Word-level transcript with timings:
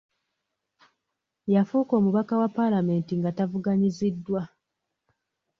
Yafuuka 1.53 1.93
omubaka 1.99 2.33
wa 2.41 2.49
paalamenti 2.57 3.13
nga 3.19 3.31
tavuganyiziddwa. 3.37 4.41